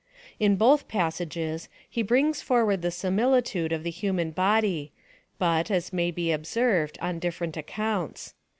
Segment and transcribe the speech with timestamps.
[0.39, 4.91] In both passages, he brings forward the similitude of the human body,
[5.37, 8.33] but, as may be observed, on different accounts.